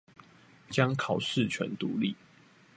[0.71, 2.15] 將考試權獨立